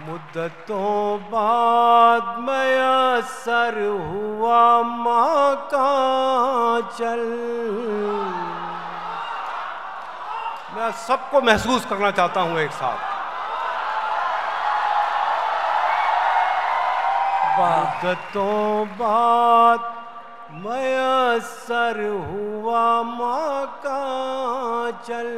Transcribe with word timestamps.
मुद्दतों 0.00 1.18
बाद 1.30 2.38
मैं 2.38 3.20
सर 3.22 3.78
हुआ 4.08 4.82
माँ 4.82 5.54
का 5.74 5.90
चल। 6.98 7.22
मैं 10.76 10.90
सबको 11.06 11.40
महसूस 11.40 11.86
करना 11.86 12.10
चाहता 12.10 12.40
हूँ 12.40 12.58
एक 12.58 12.72
साथ। 12.72 13.08
मुद्दतों 17.58 18.86
बाद 18.98 19.99
मयसर 20.52 21.98
हुआ 22.30 22.80
माँ 23.02 23.66
का 23.84 24.90
चल 25.06 25.28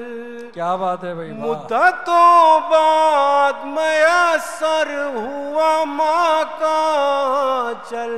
क्या 0.54 0.70
बात 0.76 1.04
है 1.04 1.14
भाई। 1.14 1.28
मुद्दतों 1.40 2.60
बाद 2.70 3.56
मयसर 3.74 4.88
हुआ 5.16 5.72
माँ 5.92 6.44
का 6.62 6.80
चल 7.90 8.14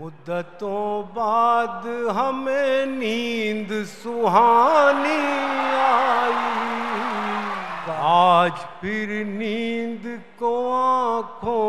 मुद्दतों 0.00 0.86
बाद 1.14 1.86
हमें 2.16 2.86
नींद 2.98 3.70
सुहानी 3.92 5.20
आई। 5.82 6.50
आज 8.12 8.56
फिर 8.80 9.08
नींद 9.26 10.04
को 10.38 10.52
आँखों 10.72 11.61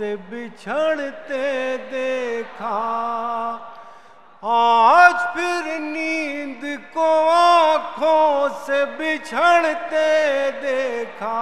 से 0.00 0.16
बिछड़ते 0.16 1.76
देखा। 1.76 2.76
आज 4.44 5.14
फिर 5.34 5.80
नींद 5.80 6.62
को 6.94 7.08
आँखों 7.28 8.48
से 8.48 8.84
बिछड़ते 8.84 10.06
देखा। 10.50 11.36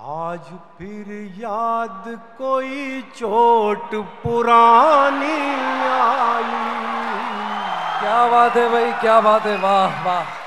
आज 0.00 0.48
फिर 0.78 1.12
याद 1.38 2.04
कोई 2.38 3.02
चोट 3.16 3.94
पुरानी 4.22 5.40
आई। 5.92 6.62
क्या 8.00 8.26
बात 8.28 8.56
है 8.56 8.68
भाई, 8.68 8.92
क्या 8.92 9.20
बात 9.20 9.46
है? 9.46 9.56
वाह 9.56 10.06
वाह। 10.06 10.41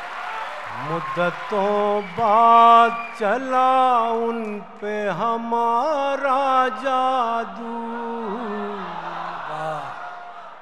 मुद्दतों 0.83 2.01
बाद 2.01 3.17
चला 3.19 3.99
उन 4.09 4.59
पे 4.81 5.07
हमारा 5.09 6.67
जादू। 6.67 7.75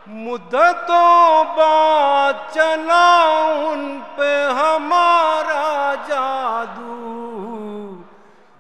मुद्दतों 0.09 1.45
बाद 1.45 2.47
चला 2.53 3.23
उन 3.51 3.99
पे 4.17 4.31
हमारा 4.45 5.95
जादू। 5.95 6.93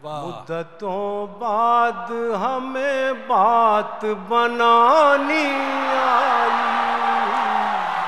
मुद्दतों 0.05 1.27
बाद 1.27 2.07
हमें 2.35 3.27
बात 3.27 4.05
बनानी 4.05 5.45
आई। 5.99 6.63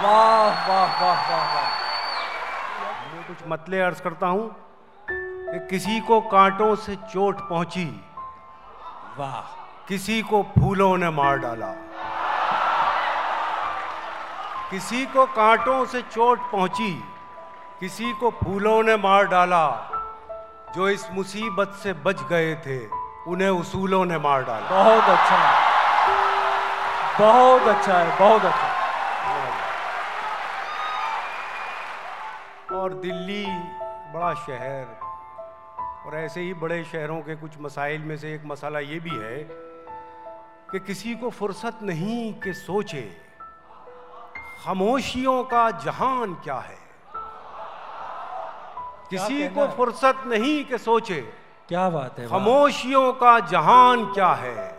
वाह 0.04 0.70
वाह 0.70 1.02
वाह 1.02 1.32
वाह 1.32 1.56
वाह। 1.56 1.75
कुछ 3.36 3.48
मतले 3.48 3.82
अर्ज़ 3.82 4.02
करता 4.02 4.28
हूँ 4.28 4.56
कि 5.12 5.68
किसी 5.70 6.00
को 6.00 6.22
कांटों 6.22 6.76
से 6.76 6.96
चोट 6.96 7.40
पहुँची। 7.50 8.06
वाह। 9.18 9.42
किसी 9.88 10.22
को 10.22 10.44
फूलों 10.44 10.98
ने 10.98 11.10
मार 11.10 11.38
डाला। 11.38 11.68
किसी 14.72 15.06
को 15.06 15.26
कांटों 15.26 15.86
से 15.86 16.02
चोट 16.02 16.40
पहुँची। 16.40 17.04
किसी 17.80 18.14
को 18.14 18.30
फूलों 18.30 18.84
ने 18.84 18.96
मार 18.96 19.28
डाला। 19.28 19.66
जो 20.76 20.90
इस 20.90 21.12
मुसीबत 21.12 21.70
से 21.84 21.94
बच 21.94 22.24
गए 22.24 22.56
थे 22.56 22.88
उन्हें 23.28 23.50
उसूलों 23.50 24.06
ने 24.06 24.18
मार 24.18 24.44
डाला। 24.44 24.70
बहुत 24.70 25.04
अच्छा। 25.04 25.60
बहुत 27.20 27.62
अच्छा 27.62 28.00
है 28.00 28.20
बहुत 28.20 28.46
अच्छा। 28.46 28.65
और 32.86 32.94
दिल्ली 32.94 33.46
बड़ा 34.14 34.34
शहर। 34.34 34.86
और 36.06 36.16
ऐसे 36.16 36.42
ही 36.42 36.54
बड़े 36.54 36.84
शहरों 36.84 37.20
के 37.22 37.36
कुछ 37.36 37.52
मसाइल 37.62 38.02
में 38.02 38.18
से 38.18 38.34
एक 38.34 38.42
मसाला 38.46 38.80
ये 38.80 39.00
भी 39.00 39.10
है 39.10 39.38
कि 40.72 40.80
किसी 40.80 41.16
को 41.16 41.30
फुर्सत 41.30 41.80
नहीं 41.84 42.34
कि 42.34 42.54
सोचे 42.54 43.02
खामोशियों 44.64 45.44
का 45.44 45.72
जहान 45.72 46.34
क्या 46.44 46.60
है? 46.60 46.78
किसी 49.10 49.48
को 49.50 49.68
फुर्सत 49.68 50.24
नहीं 50.28 50.64
कि 50.66 50.78
सोचे 50.78 51.20
क्या 51.68 51.90
बात 51.90 52.20
है 52.20 52.28
खामोशियों 52.28 53.12
का 53.14 53.40
जहान 53.40 54.06
क्या 54.14 54.34
है? 54.34 54.78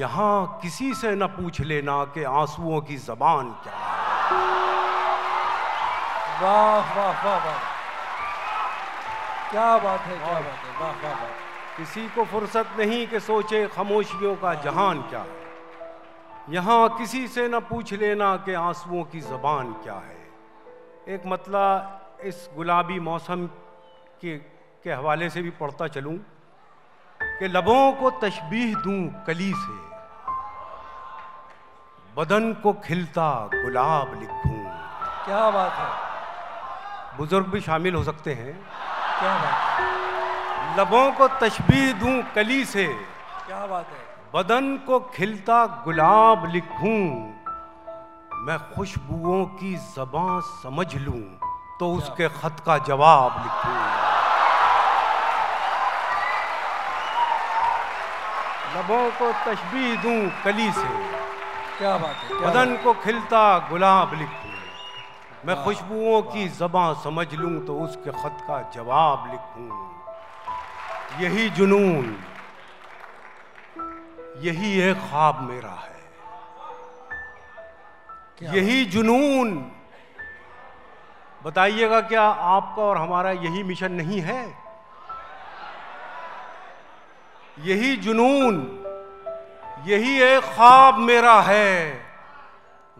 यहाँ 0.00 0.58
किसी 0.62 0.94
से 0.94 1.14
न 1.14 1.26
पूछ 1.38 1.60
लेना 1.60 2.04
कि 2.04 2.22
आंसुओं 2.22 2.80
की 2.80 2.96
जबान 2.96 3.50
क्या 3.62 3.76
है। 3.76 4.71
वाह 6.40 6.96
वाह 6.96 7.24
वाह 7.24 7.38
वाह। 7.46 7.58
क्या 9.50 9.76
बात 9.78 10.00
है, 10.00 10.16
क्या 10.18 10.32
बात 10.32 10.44
है। 10.44 10.80
वाह 10.80 10.92
वाह 10.92 11.12
वाह। 11.12 11.30
किसी 11.76 12.08
को 12.08 12.24
फुर्सत 12.24 12.68
नहीं 12.78 13.06
कि 13.06 13.20
सोचे 13.20 13.66
खामोशियों 13.68 14.34
का 14.36 14.54
जहान 14.54 15.02
क्या 15.02 15.20
है। 15.20 15.40
यहाँ 16.48 16.88
किसी 16.98 17.26
से 17.28 17.48
न 17.48 17.60
पूछ 17.60 17.92
लेना 17.94 18.36
कि 18.36 18.54
आंसुओं 18.54 19.02
की 19.04 19.20
जबान 19.20 19.72
क्या 19.82 19.94
है। 19.94 20.20
एक 21.08 21.22
मतला 21.26 21.68
इस 22.24 22.48
गुलाबी 22.56 22.98
मौसम 23.00 23.46
के 24.22 24.36
के 24.84 24.92
हवाले 24.92 25.28
से 25.30 25.42
भी 25.42 25.50
पढ़ता 25.50 25.86
चलूँ 25.88 26.16
कि 27.20 27.48
लबों 27.48 27.92
को 27.92 28.10
तशबीह 28.20 28.74
दूँ 28.76 29.00
कली 29.26 29.52
से, 29.54 29.76
बदन 32.16 32.52
को 32.54 32.72
खिलता 32.84 33.28
गुलाब 33.54 34.18
लिखूं। 34.20 34.60
क्या 35.24 35.50
बात 35.50 35.72
है। 35.72 36.01
बुज़ुर्ग 37.16 37.46
भी 37.46 37.60
शामिल 37.60 37.94
हो 37.94 38.02
सकते 38.04 38.34
हैं। 38.34 38.52
क्या 39.18 39.34
बात 39.38 39.80
है। 39.80 40.76
लबों 40.78 41.10
को 41.12 41.28
तशबीह 41.40 41.92
दूँ 41.94 42.22
कली 42.34 42.64
से। 42.64 42.86
क्या 43.46 43.66
बात 43.66 43.86
है। 43.86 44.00
बदन 44.34 44.76
को 44.86 44.98
खिलता 45.14 45.64
गुलाब 45.84 46.46
लिखूं। 46.50 47.00
मैं 48.46 48.58
खुशबुओं 48.74 49.44
की 49.58 49.74
जबां 49.74 50.40
समझ 50.62 50.94
लूँ 50.96 51.22
तो 51.80 51.92
उसके 51.94 52.28
खत 52.30 52.62
का 52.66 52.76
जवाब 52.88 53.32
लिखूं। 53.42 53.76
लबों 58.74 59.04
को 59.18 59.32
तशबीह 59.44 60.02
दूँ 60.02 60.20
कली 60.44 60.70
से। 60.72 60.88
क्या 61.78 61.96
बात 61.96 62.16
है 62.16 62.28
क्या 62.28 62.38
बदन 62.40 62.76
को 62.84 62.92
खिलता 63.04 63.42
गुलाब 63.70 64.14
लिखूं। 64.14 64.41
मैं 65.46 65.64
खुशबुओं 65.64 66.22
की 66.22 66.48
जबा 66.48 66.92
समझ 66.94 67.34
लूँ 67.34 67.66
तो 67.66 67.78
उसके 67.80 68.10
खत 68.10 68.36
का 68.42 68.70
जवाब 68.74 69.30
लिखूं। 69.30 69.70
यही 71.22 71.48
जुनून 71.50 72.16
यही 74.38 74.80
एक 74.80 74.96
ख्वाब 74.96 75.40
मेरा 75.40 75.72
है। 75.72 76.00
यही 78.54 78.84
जुनून। 78.84 79.50
बताइएगा 81.44 82.00
क्या 82.00 82.22
आपका 82.22 82.82
और 82.82 82.96
हमारा 82.96 83.30
यही 83.30 83.62
मिशन 83.62 83.92
नहीं 83.92 84.20
है? 84.20 84.42
यही 87.58 87.96
जुनून 87.96 88.54
यही 89.86 90.22
एक 90.22 90.44
ख्वाब 90.44 90.98
मेरा 90.98 91.40
है। 91.40 92.11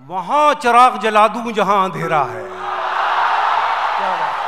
वहाँ 0.00 0.54
चिराग 0.54 0.98
जला 1.00 1.26
दूँ 1.28 1.52
जहाँ 1.52 1.84
अंधेरा 1.84 2.22
है। 2.22 2.42
क्या 3.92 4.10
बात 4.12 4.40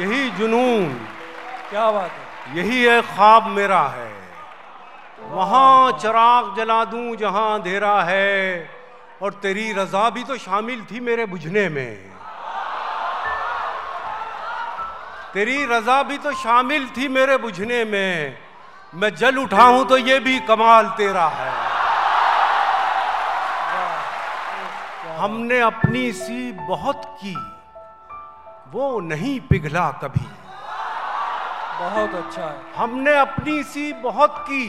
यही 0.00 0.30
जुनून 0.30 0.88
क्या 1.70 1.90
बात 1.90 2.10
है। 2.10 2.56
यही 2.56 2.84
एक 2.88 3.04
ख्वाब 3.06 3.46
मेरा 3.48 3.82
है। 3.88 4.10
वहाँ 5.30 5.92
चिराग 5.92 6.54
जला 6.56 6.84
दूँ 6.84 7.16
जहाँ 7.16 7.54
अंधेरा 7.54 8.02
है 8.02 8.70
और 9.22 9.32
तेरी 9.42 9.72
रजा 9.72 10.08
भी 10.10 10.24
तो 10.24 10.36
शामिल 10.38 10.84
थी 10.90 11.00
मेरे 11.00 11.26
बुझने 11.26 11.68
में। 11.68 12.15
तेरी 15.36 15.64
रजा 15.64 16.02
भी 16.02 16.16
तो 16.18 16.30
शामिल 16.32 16.86
थी 16.88 17.06
मेरे 17.08 17.36
बुझने 17.36 17.84
में। 17.84 18.38
मैं 18.94 19.14
जल 19.14 19.38
उठा 19.38 19.62
हूँ 19.62 19.84
तो 19.86 19.96
ये 19.98 20.18
भी 20.20 20.38
कमाल 20.40 20.86
तेरा 20.96 21.26
है। 21.30 21.50
हमने 25.16 25.58
अपनी 25.60 26.12
सी 26.12 26.52
बहुत 26.52 27.02
की 27.20 27.34
वो 28.72 28.88
नहीं 29.00 29.38
पिघला 29.40 29.90
कभी। 30.02 30.26
बहुत 31.80 32.14
अच्छा 32.14 32.42
है। 32.42 32.56
हमने 32.76 33.18
अपनी 33.18 33.62
सी 33.64 33.92
बहुत 33.92 34.38
की 34.40 34.64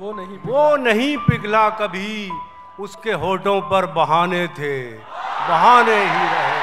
वो 0.00 0.12
नहीं 0.12 0.38
वो 0.44 0.76
नहीं 0.76 1.16
पिघला 1.18 1.68
कभी। 1.80 2.30
उसके 2.80 3.12
होठों 3.24 3.60
पर 3.70 3.86
बहाने 3.92 4.46
थे 4.48 4.74
बहाने 5.48 5.96
ही 5.96 6.28
रहे। 6.28 6.58